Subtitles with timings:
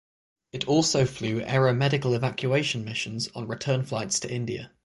[0.51, 4.71] It also flew aeromedical evacuation missions on return flights to India.